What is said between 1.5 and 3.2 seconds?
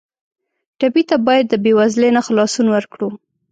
بېوزلۍ نه خلاصون ورکړو.